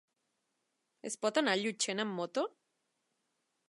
Es 1.11 1.19
pot 1.25 1.39
anar 1.43 1.55
a 1.57 1.61
Llutxent 1.61 2.05
amb 2.07 2.19
moto? 2.23 2.49